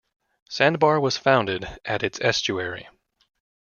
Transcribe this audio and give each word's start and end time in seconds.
Sandbar 0.49 0.99
was 0.99 1.15
founded 1.15 1.77
at 1.85 2.01
its 2.01 2.19
estuary. 2.21 2.89